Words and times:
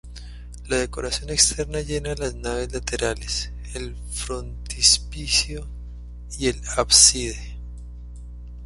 La 0.67 0.77
decoración 0.77 1.29
externa 1.29 1.79
llena 1.81 2.15
las 2.15 2.33
naves 2.33 2.73
laterales, 2.73 3.51
el 3.75 3.95
frontispicio 3.95 5.67
y 6.39 6.47
el 6.47 6.59
ábside. 6.75 7.59